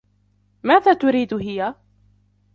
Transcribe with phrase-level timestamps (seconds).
[0.63, 1.75] ماذا تريد هى؟